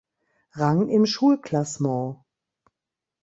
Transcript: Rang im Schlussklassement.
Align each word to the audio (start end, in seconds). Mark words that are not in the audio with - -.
Rang 0.53 0.89
im 0.89 1.05
Schlussklassement. 1.05 2.17